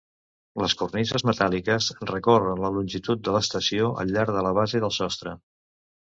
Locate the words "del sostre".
4.85-5.35